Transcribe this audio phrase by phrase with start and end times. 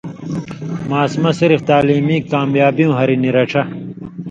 [0.89, 3.67] ماسمہ صرف تعلیمی کامیابیُوں ہریۡ نی رڇھہۡ